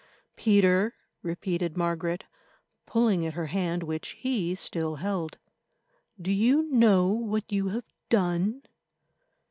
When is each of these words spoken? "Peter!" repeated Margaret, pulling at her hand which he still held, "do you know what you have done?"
"Peter!" 0.35 0.95
repeated 1.21 1.77
Margaret, 1.77 2.23
pulling 2.87 3.23
at 3.23 3.35
her 3.35 3.45
hand 3.45 3.83
which 3.83 4.17
he 4.17 4.55
still 4.55 4.95
held, 4.95 5.37
"do 6.19 6.31
you 6.31 6.63
know 6.71 7.09
what 7.09 7.43
you 7.51 7.67
have 7.69 7.85
done?" 8.09 8.63